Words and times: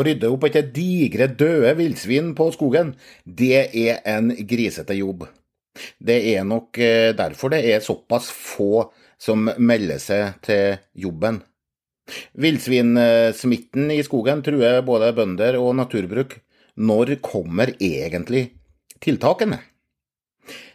Å 0.00 0.04
rydde 0.06 0.30
opp 0.32 0.46
etter 0.48 0.64
digre, 0.72 1.26
døde 1.28 1.74
villsvin 1.76 2.30
på 2.38 2.46
skogen, 2.54 2.94
det 3.24 3.66
er 3.76 3.98
en 4.08 4.30
grisete 4.48 4.96
jobb. 4.96 5.26
Det 6.00 6.16
er 6.32 6.46
nok 6.48 6.78
eh, 6.80 7.12
derfor 7.16 7.52
det 7.52 7.60
er 7.68 7.84
såpass 7.84 8.30
få 8.32 8.86
som 9.20 9.50
melder 9.60 10.00
seg 10.00 10.38
til 10.46 10.78
jobben. 11.04 11.42
Villsvinsmitten 12.40 13.92
i 13.92 14.00
skogen 14.06 14.40
truer 14.46 14.80
både 14.86 15.12
bønder 15.18 15.60
og 15.60 15.74
naturbruk. 15.82 16.38
Når 16.80 17.18
kommer 17.20 17.74
egentlig 17.76 18.46
tiltakene? 19.04 19.60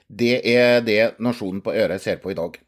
Det 0.06 0.38
er 0.46 0.86
det 0.86 1.16
Nasjonen 1.18 1.66
på 1.66 1.74
Øret 1.74 2.04
ser 2.04 2.22
på 2.22 2.30
i 2.30 2.38
dag. 2.38 2.60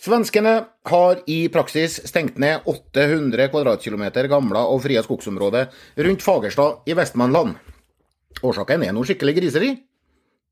Svenskene 0.00 0.54
har 0.88 1.18
i 1.28 1.44
praksis 1.52 1.98
stengt 2.08 2.38
ned 2.40 2.64
800 2.70 3.50
kvadratkilometer 3.52 4.30
gamle 4.32 4.62
og 4.72 4.80
frie 4.86 5.02
skogsområder 5.04 5.68
rundt 6.06 6.24
Fagerstad 6.24 6.88
i 6.88 6.96
Vestmannland. 6.96 7.58
Årsaken 8.40 8.86
er 8.86 8.96
noe 8.96 9.04
skikkelig 9.04 9.36
griseri. 9.36 9.70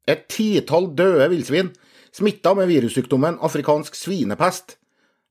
Et 0.09 0.27
titall 0.28 0.91
døde 0.97 1.30
villsvin 1.33 1.73
smitta 2.15 2.52
med 2.59 2.69
virussykdommen 2.69 3.41
afrikansk 3.45 3.97
svinepest 3.97 4.77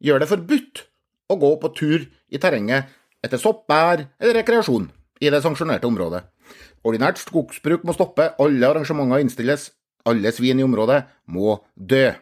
gjør 0.04 0.22
det 0.24 0.32
forbudt 0.34 0.84
å 1.30 1.38
gå 1.40 1.56
på 1.62 1.74
tur 1.78 2.04
i 2.34 2.42
terrenget 2.42 2.90
etter 3.24 3.42
sopp, 3.42 3.66
bær 3.70 4.02
eller 4.20 4.40
rekreasjon 4.42 4.90
i 5.22 5.32
det 5.34 5.42
sanksjonerte 5.46 5.90
området. 5.90 6.24
Ordinært 6.86 7.20
skogsbruk 7.22 7.84
må 7.86 7.94
stoppe, 7.96 8.32
alle 8.40 8.70
arrangementer 8.70 9.24
innstilles, 9.24 9.72
alle 10.08 10.32
svin 10.34 10.62
i 10.62 10.66
området 10.66 11.04
må 11.34 11.60
dø. 11.76 12.14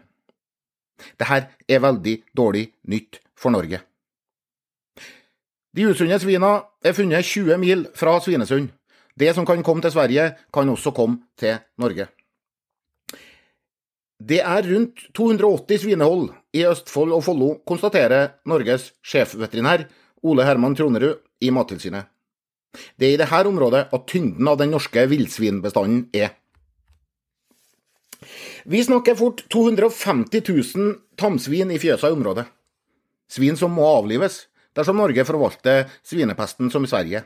Dette 1.20 1.41
er 1.67 1.84
veldig 1.84 2.16
dårlig 2.35 2.70
nytt 2.91 3.20
for 3.36 3.53
Norge. 3.55 3.81
De 5.76 5.88
usunne 5.91 6.20
svina 6.22 6.52
er 6.86 6.95
funnet 6.95 7.27
20 7.27 7.58
mil 7.59 7.88
fra 8.00 8.16
Svinesund. 8.23 8.69
Det 9.16 9.34
som 9.36 9.45
kan 9.47 9.64
komme 9.64 9.84
til 9.84 9.92
Sverige, 9.92 10.36
kan 10.53 10.69
også 10.69 10.92
komme 10.95 11.19
til 11.39 11.58
Norge. 11.80 12.08
Det 14.19 14.39
er 14.39 14.64
rundt 14.64 15.03
280 15.16 15.81
svinehold 15.81 16.30
i 16.56 16.64
Østfold 16.66 17.12
og 17.12 17.23
Follo, 17.23 17.50
konstaterer 17.67 18.39
Norges 18.47 18.94
sjefveterinær 19.03 19.86
Ole 20.23 20.45
Herman 20.47 20.75
Tronerud 20.75 21.19
i 21.44 21.52
Mattilsynet. 21.52 22.08
Det 22.95 23.08
er 23.08 23.14
i 23.16 23.19
dette 23.19 23.41
området 23.47 23.86
at 23.94 24.08
tyngden 24.08 24.47
av 24.47 24.58
den 24.59 24.72
norske 24.72 25.03
villsvinbestanden 25.12 26.08
er. 26.16 26.34
Vi 28.67 28.83
snakker 28.83 29.16
fort 29.16 29.44
250 29.49 30.41
000 30.75 30.95
tamsvin 31.16 31.69
i 31.71 31.77
fjøsa 31.77 32.09
i 32.09 32.16
området. 32.16 32.47
Svin 33.30 33.57
som 33.59 33.75
må 33.77 33.85
avlives, 33.85 34.47
dersom 34.73 34.97
Norge 34.97 35.22
forvalter 35.27 35.85
svinepesten 36.02 36.72
som 36.73 36.88
i 36.88 36.89
Sverige. 36.89 37.22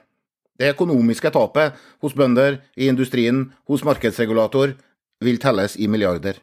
Det 0.59 0.73
økonomiske 0.73 1.31
tapet 1.31 1.79
hos 2.03 2.15
bønder, 2.19 2.59
i 2.75 2.89
industrien, 2.91 3.53
hos 3.71 3.85
markedsregulator, 3.87 4.75
vil 5.23 5.39
telles 5.39 5.77
i 5.79 5.87
milliarder. 5.87 6.35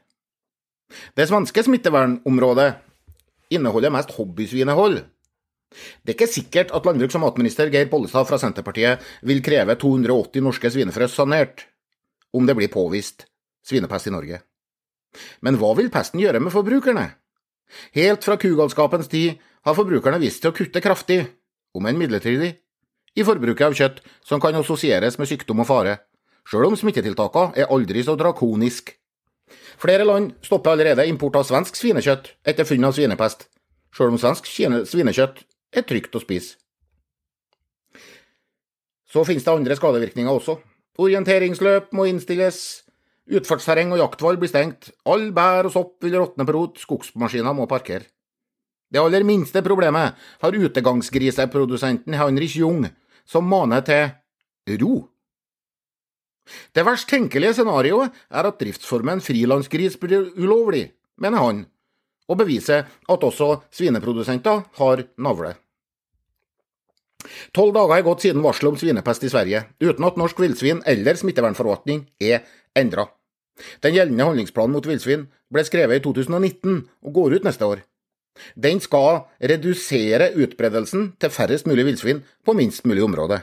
Det 1.13 1.29
svenske 1.29 1.67
smittevernområdet 1.67 2.71
inneholder 3.53 3.93
mest 3.93 4.17
hobbysvinehold. 4.17 5.03
Det 6.09 6.15
er 6.15 6.17
ikke 6.17 6.33
sikkert 6.33 6.73
at 6.73 6.89
landbruks- 6.89 7.21
og 7.21 7.27
matminister 7.27 7.69
Geir 7.69 7.93
Pollestad 7.93 8.25
fra 8.25 8.41
Senterpartiet 8.41 9.05
vil 9.21 9.45
kreve 9.45 9.77
280 9.77 10.41
norske 10.49 10.73
svinefrø 10.73 11.13
sanert, 11.13 11.69
om 12.33 12.49
det 12.49 12.57
blir 12.57 12.73
påvist 12.73 13.29
svinepest 13.67 14.09
i 14.09 14.17
Norge. 14.17 14.47
Men 15.41 15.59
hva 15.61 15.73
vil 15.79 15.91
pesten 15.93 16.21
gjøre 16.23 16.43
med 16.43 16.55
forbrukerne? 16.55 17.09
Helt 17.97 18.25
fra 18.25 18.37
kugalskapens 18.41 19.11
tid 19.11 19.41
har 19.67 19.75
forbrukerne 19.75 20.21
vist 20.23 20.43
til 20.43 20.53
å 20.53 20.57
kutte 20.57 20.83
kraftig, 20.83 21.25
om 21.75 21.87
enn 21.89 21.99
midlertidig, 21.99 22.53
i 23.17 23.25
forbruket 23.25 23.67
av 23.67 23.75
kjøtt 23.77 24.03
som 24.25 24.41
kan 24.43 24.55
assosieres 24.59 25.17
med 25.19 25.29
sykdom 25.31 25.65
og 25.65 25.69
fare, 25.71 25.97
sjøl 26.47 26.69
om 26.69 26.77
smittetiltakene 26.79 27.57
er 27.59 27.73
aldri 27.73 28.05
så 28.05 28.15
drakonisk. 28.19 28.93
Flere 29.81 30.07
land 30.07 30.35
stopper 30.45 30.75
allerede 30.75 31.07
import 31.09 31.39
av 31.41 31.47
svensk 31.49 31.79
svinekjøtt 31.79 32.33
etter 32.47 32.69
funn 32.69 32.87
av 32.87 32.95
svinepest, 32.97 33.49
sjøl 33.95 34.15
om 34.15 34.21
svensk 34.21 34.47
svinekjøtt 34.47 35.43
er 35.77 35.87
trygt 35.89 36.17
å 36.17 36.23
spise. 36.23 36.57
Så 39.07 39.25
finnes 39.25 39.45
det 39.47 39.53
andre 39.53 39.77
skadevirkninger 39.79 40.33
også. 40.33 40.59
Orienteringsløp 41.01 41.93
må 41.97 42.09
innstilles, 42.11 42.86
utfartsterreng 43.27 43.95
og 43.95 44.01
jaktvalg 44.01 44.41
blir 44.43 44.51
stengt, 44.51 44.93
all 45.09 45.31
bær 45.35 45.69
og 45.69 45.75
sopp 45.75 46.05
vil 46.05 46.19
råtne 46.21 46.47
på 46.47 46.55
rot, 46.55 46.79
skogsmaskiner 46.83 47.57
må 47.57 47.67
parkere. 47.71 48.07
Det 48.87 49.03
aller 49.03 49.27
minste 49.27 49.65
problemet 49.67 50.15
har 50.43 50.55
utegangsgriseprodusenten 50.55 52.15
Heinrich 52.15 52.55
Jung, 52.61 52.87
som 53.27 53.49
maner 53.51 53.83
til 53.87 54.79
ro. 54.81 54.95
Det 56.71 56.85
verst 56.87 57.09
tenkelige 57.11 57.57
scenarioet 57.59 58.15
er 58.31 58.47
at 58.47 58.61
driftsformen 58.61 59.23
frilansgris 59.25 59.99
blir 59.99 60.31
ulovlig, 60.39 60.93
mener 61.19 61.43
han, 61.43 61.65
og 62.31 62.39
beviser 62.39 62.87
at 62.87 63.27
også 63.27 63.57
svineprodusenter 63.75 64.63
har 64.79 65.03
navle. 65.19 65.57
Tolv 67.57 67.75
dager 67.77 67.97
er 67.97 68.07
gått 68.07 68.25
siden 68.25 68.45
varselet 68.45 68.75
om 68.75 68.81
svinepest 68.81 69.27
i 69.27 69.33
Sverige, 69.33 69.65
uten 69.83 70.07
at 70.09 70.19
norsk 70.21 70.41
villsvin 70.43 70.83
eller 70.87 71.19
smittevernforvaltning 71.19 72.07
er 72.23 72.45
endra. 72.77 73.09
Den 73.85 73.97
gjeldende 73.97 74.29
handlingsplanen 74.29 74.77
mot 74.77 74.87
villsvin 74.87 75.27
ble 75.53 75.65
skrevet 75.65 76.01
i 76.01 76.05
2019 76.05 76.81
og 77.07 77.13
går 77.17 77.39
ut 77.39 77.47
neste 77.49 77.69
år. 77.69 77.83
Den 78.53 78.83
skal 78.85 79.23
redusere 79.41 80.33
utbredelsen 80.37 81.13
til 81.21 81.33
færrest 81.33 81.69
mulig 81.69 81.87
villsvin 81.89 82.23
på 82.45 82.55
minst 82.57 82.85
mulig 82.85 83.05
område. 83.07 83.41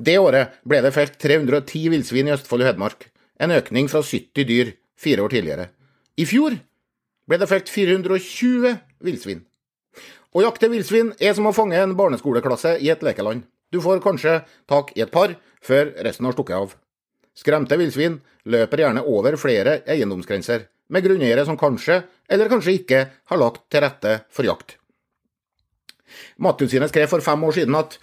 Det 0.00 0.16
året 0.20 0.56
ble 0.68 0.80
det 0.84 0.92
felt 0.96 1.16
310 1.20 1.88
villsvin 1.92 2.28
i 2.28 2.34
Østfold 2.34 2.64
og 2.64 2.70
Hedmark, 2.72 3.06
en 3.40 3.52
økning 3.54 3.88
fra 3.88 4.02
70 4.04 4.48
dyr 4.48 4.72
fire 5.00 5.24
år 5.24 5.32
tidligere. 5.32 5.68
I 6.20 6.26
fjor 6.28 6.56
ble 7.28 7.38
det 7.40 7.48
felt 7.48 7.70
420 7.72 8.76
villsvin. 9.06 9.44
Å 10.30 10.44
jakte 10.44 10.68
villsvin 10.70 11.08
er 11.18 11.34
som 11.34 11.48
å 11.50 11.54
fange 11.54 11.78
en 11.82 11.96
barneskoleklasse 11.98 12.76
i 12.78 12.90
et 12.92 13.00
lekeland. 13.02 13.42
Du 13.74 13.80
får 13.82 14.02
kanskje 14.04 14.36
tak 14.70 14.92
i 14.94 15.02
et 15.02 15.10
par 15.10 15.34
før 15.62 15.90
resten 16.06 16.28
har 16.28 16.36
stukket 16.36 16.54
av. 16.54 16.76
Skremte 17.34 17.78
villsvin 17.80 18.20
løper 18.50 18.84
gjerne 18.84 19.02
over 19.10 19.34
flere 19.40 19.80
eiendomsgrenser, 19.90 20.68
med 20.90 21.06
grunneiere 21.06 21.44
som 21.46 21.58
kanskje, 21.58 22.02
eller 22.30 22.50
kanskje 22.50 22.76
ikke, 22.78 23.02
har 23.30 23.42
lagt 23.42 23.66
til 23.70 23.82
rette 23.82 24.14
for 24.30 24.46
jakt. 24.46 24.76
Mattilsynet 26.42 26.90
skrev 26.90 27.10
for 27.10 27.22
fem 27.22 27.42
år 27.46 27.58
siden 27.58 27.78
at 27.78 27.98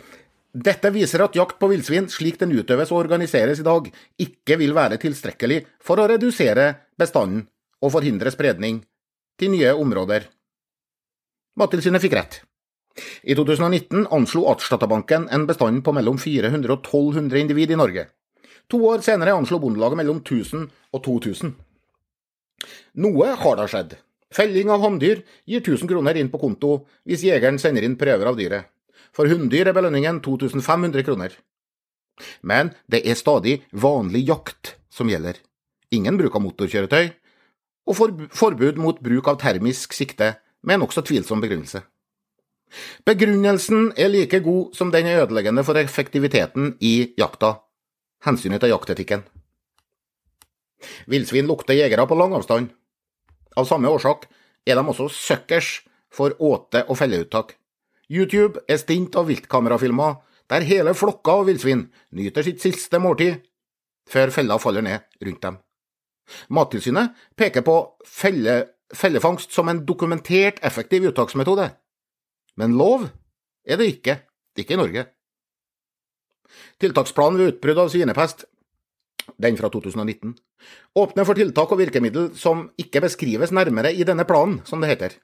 dette 0.67 0.91
viser 0.95 1.23
at 1.23 1.35
jakt 1.35 1.59
på 1.59 1.71
villsvin, 1.71 2.07
slik 2.11 2.39
den 2.43 2.55
utøves 2.55 2.91
og 2.91 3.05
organiseres 3.05 3.59
i 3.63 3.67
dag, 3.67 3.87
ikke 4.19 4.59
vil 4.59 4.75
være 4.75 4.99
tilstrekkelig 4.99 5.63
for 5.83 5.99
å 5.99 6.07
redusere 6.11 6.73
bestanden 6.99 7.45
og 7.83 7.93
forhindre 7.93 8.31
spredning 8.33 8.81
til 9.39 9.53
nye 9.53 9.75
områder. 9.77 10.27
Mattilsynet 11.57 12.03
fikk 12.03 12.13
rett. 12.13 12.35
I 13.25 13.33
2019 13.37 14.07
anslo 14.13 14.43
Artsdatabanken 14.51 15.27
en 15.33 15.45
bestand 15.49 15.81
på 15.85 15.93
mellom 15.93 16.19
400 16.21 16.69
og 16.69 16.83
1200 16.85 17.39
individ 17.41 17.73
i 17.73 17.79
Norge. 17.79 18.03
To 18.69 18.81
år 18.91 19.01
senere 19.05 19.33
anslo 19.33 19.57
Bondelaget 19.63 19.97
mellom 19.97 20.19
1000 20.21 20.67
og 20.93 21.03
2000. 21.05 21.55
Noe 23.01 23.33
har 23.41 23.57
da 23.57 23.65
skjedd. 23.69 23.97
Felling 24.33 24.69
av 24.69 24.83
hanndyr 24.83 25.23
gir 25.49 25.63
1000 25.63 25.89
kroner 25.89 26.17
inn 26.19 26.29
på 26.29 26.41
konto 26.41 26.71
hvis 27.07 27.25
jegeren 27.25 27.57
sender 27.61 27.85
inn 27.87 27.97
prøver 27.97 28.29
av 28.29 28.37
dyret. 28.37 28.69
For 29.15 29.25
hunndyr 29.25 29.71
er 29.71 29.77
belønningen 29.77 30.21
2500 30.21 31.05
kroner. 31.07 31.31
Men 32.41 32.73
det 32.85 33.01
er 33.07 33.17
stadig 33.17 33.63
vanlig 33.71 34.27
jakt 34.27 34.75
som 34.93 35.09
gjelder. 35.09 35.39
Ingen 35.89 36.17
bruk 36.19 36.35
av 36.35 36.43
motorkjøretøy, 36.43 37.15
og 37.87 37.95
forbud 38.35 38.81
mot 38.83 38.99
bruk 39.01 39.29
av 39.31 39.39
termisk 39.39 39.95
sikte 39.95 40.35
med 40.67 40.81
nokså 40.81 41.03
tvilsom 41.07 41.41
begrunnelse. 41.43 41.81
Begrunnelsen 43.07 43.93
er 43.95 44.11
like 44.11 44.41
god 44.43 44.75
som 44.75 44.91
den 44.91 45.07
er 45.07 45.23
ødeleggende 45.23 45.63
for 45.63 45.79
effektiviteten 45.79 46.75
i 46.83 47.13
jakta, 47.17 47.53
hensynet 48.27 48.61
til 48.61 48.73
jaktetikken. 48.73 49.23
Villsvin 51.07 51.47
lukter 51.47 51.77
jegere 51.77 52.05
på 52.07 52.17
lang 52.19 52.35
avstand. 52.37 52.69
Av 53.57 53.65
samme 53.65 53.89
årsak 53.89 54.27
er 54.67 54.75
de 54.75 54.83
også 54.83 55.07
suckers 55.09 55.81
for 56.13 56.35
åte- 56.39 56.85
og 56.87 56.97
felleuttak. 56.99 57.55
YouTube 58.09 58.59
er 58.69 58.79
stint 58.79 59.15
av 59.15 59.27
viltkamerafilmer 59.27 60.19
der 60.51 60.63
hele 60.63 60.93
flokker 60.95 61.41
av 61.41 61.47
villsvin 61.49 61.87
nyter 62.15 62.45
sitt 62.45 62.61
siste 62.63 62.99
måltid 63.03 63.41
før 64.07 64.31
fella 64.31 64.57
faller 64.59 64.85
ned 64.85 65.23
rundt 65.23 65.41
dem. 65.43 65.57
Mattilsynet 66.51 67.15
peker 67.39 67.63
på 67.63 67.75
felle, 68.07 68.76
fellefangst 68.95 69.51
som 69.51 69.69
en 69.69 69.83
dokumentert 69.85 70.59
effektiv 70.65 71.09
uttaksmetode. 71.09 71.69
Men 72.57 72.77
lov 72.77 73.07
er 73.67 73.79
det 73.79 73.89
ikke, 73.97 74.19
ikke 74.57 74.75
i 74.75 74.79
Norge. 74.79 75.05
Tiltaksplanen 76.81 77.39
ved 77.41 77.55
utbrudd 77.55 77.81
av 77.83 77.91
svinepest, 77.91 78.45
den 79.37 79.57
fra 79.59 79.69
2019, 79.73 80.35
åpner 80.97 81.27
for 81.27 81.37
tiltak 81.37 81.73
og 81.73 81.81
virkemiddel 81.81 82.31
som 82.39 82.67
ikke 82.79 83.03
beskrives 83.03 83.51
nærmere 83.53 83.91
i 83.93 84.05
denne 84.07 84.25
planen, 84.29 84.61
som 84.65 84.81
det 84.81 84.93
heter. 84.93 85.17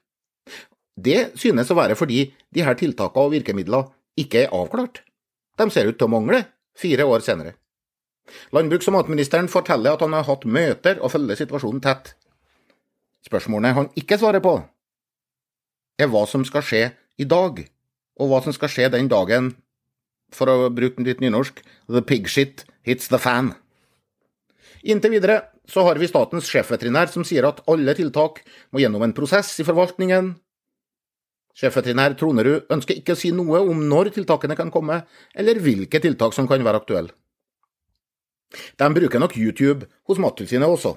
Det 0.94 1.34
synes 1.40 1.72
å 1.72 1.78
være 1.78 1.96
fordi 1.98 2.28
de 2.54 2.62
her 2.62 2.76
tiltakene 2.78 3.26
og 3.26 3.34
virkemidlene 3.34 3.90
ikke 4.20 4.44
er 4.44 4.54
avklart. 4.54 5.02
De 5.58 5.66
ser 5.70 5.88
ut 5.88 5.98
til 5.98 6.06
å 6.06 6.12
mangle, 6.12 6.44
fire 6.78 7.06
år 7.06 7.24
senere. 7.24 7.54
Landbruks- 8.54 8.88
og 8.90 8.96
matministeren 8.96 9.50
forteller 9.50 9.94
at 9.94 10.04
han 10.04 10.14
har 10.16 10.26
hatt 10.26 10.46
møter 10.46 11.00
og 11.00 11.12
følger 11.12 11.38
situasjonen 11.38 11.82
tett. 11.84 12.14
Spørsmålene 13.24 13.74
han 13.76 13.90
ikke 13.98 14.18
svarer 14.20 14.42
på, 14.44 14.58
er 15.98 16.10
hva 16.10 16.24
som 16.28 16.44
skal 16.44 16.64
skje 16.66 16.84
i 17.20 17.26
dag, 17.28 17.62
og 18.20 18.30
hva 18.30 18.40
som 18.44 18.54
skal 18.54 18.70
skje 18.70 18.90
den 18.92 19.08
dagen, 19.10 19.54
for 20.34 20.50
å 20.50 20.70
bruke 20.74 21.02
litt 21.06 21.22
nynorsk, 21.22 21.62
the 21.88 22.02
pig 22.04 22.28
shit 22.28 22.64
hits 22.86 23.08
the 23.08 23.20
fan. 23.22 23.54
Inntil 24.84 25.14
videre 25.14 25.40
så 25.70 25.86
har 25.86 25.96
vi 25.96 26.08
statens 26.10 26.48
sjefveterinær 26.50 27.08
som 27.12 27.24
sier 27.24 27.46
at 27.48 27.62
alle 27.70 27.94
tiltak 27.96 28.42
må 28.74 28.82
gjennom 28.82 29.04
en 29.06 29.14
prosess 29.16 29.54
i 29.62 29.64
forvaltningen. 29.64 30.34
Sjefveterinær 31.54 32.16
Tronerud 32.18 32.68
ønsker 32.74 32.98
ikke 32.98 33.14
å 33.14 33.18
si 33.18 33.30
noe 33.32 33.62
om 33.62 33.86
når 33.88 34.10
tiltakene 34.16 34.58
kan 34.58 34.72
komme, 34.74 35.04
eller 35.32 35.62
hvilke 35.62 36.02
tiltak 36.02 36.34
som 36.36 36.50
kan 36.50 36.64
være 36.66 36.82
aktuelle. 36.82 37.14
De 38.78 38.88
bruker 38.94 39.22
nok 39.22 39.38
YouTube 39.38 39.88
hos 40.10 40.20
Mattilsynet 40.20 40.68
også, 40.68 40.96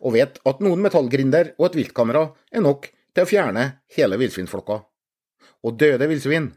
og 0.00 0.14
vet 0.16 0.38
at 0.46 0.60
noen 0.64 0.82
metallgrinder 0.84 1.54
og 1.58 1.70
et 1.70 1.78
viltkamera 1.80 2.26
er 2.52 2.64
nok 2.64 2.90
til 2.90 3.24
å 3.24 3.28
fjerne 3.28 3.64
hele 3.96 4.18
villsvinflokka. 4.20 4.80
Og 5.66 5.76
døde 5.80 6.08
villsvin 6.08 6.52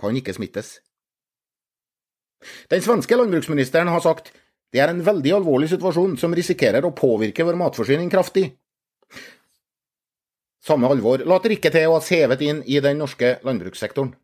kan 0.00 0.16
ikke 0.18 0.34
smittes. 0.36 0.80
Den 2.72 2.82
svenske 2.82 3.16
landbruksministeren 3.18 3.90
har 3.92 4.02
sagt 4.02 4.32
det 4.72 4.80
er 4.80 4.90
en 4.90 5.04
veldig 5.04 5.34
alvorlig 5.36 5.68
situasjon 5.70 6.16
som 6.18 6.34
risikerer 6.34 6.84
å 6.84 6.94
påvirke 6.96 7.44
vår 7.44 7.58
matforsyning 7.60 8.08
kraftig. 8.10 8.48
Samme 10.62 10.88
alvor 10.88 11.24
later 11.28 11.52
ikke 11.52 11.72
til 11.74 11.90
å 11.90 11.98
ha 11.98 12.04
sevet 12.04 12.42
inn 12.46 12.62
i 12.64 12.78
den 12.80 13.02
norske 13.02 13.36
landbrukssektoren. 13.44 14.14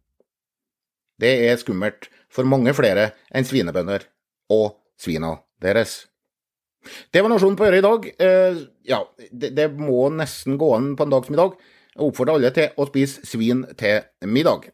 Det 1.18 1.32
er 1.50 1.58
skummelt 1.60 2.08
for 2.30 2.46
mange 2.48 2.72
flere 2.78 3.10
enn 3.34 3.46
svinebønder 3.46 4.06
og 4.54 4.78
svina 4.96 5.34
deres. 5.60 6.06
Det 7.12 7.22
var 7.22 7.32
Nasjonen 7.32 7.58
på 7.58 7.66
øret 7.66 7.82
i 7.82 7.86
dag. 7.86 8.08
Eh, 8.22 8.62
ja, 8.88 9.02
det, 9.30 9.52
det 9.56 9.68
må 9.76 10.08
nesten 10.14 10.58
gå 10.60 10.70
an 10.76 10.94
på 10.96 11.06
en 11.06 11.14
dag 11.14 11.26
som 11.26 11.36
i 11.36 11.40
dag. 11.40 11.56
Jeg 11.94 12.06
oppfordrer 12.06 12.38
alle 12.38 12.52
til 12.54 12.74
å 12.78 12.86
spise 12.88 13.26
svin 13.26 13.64
til 13.78 14.28
middag. 14.30 14.70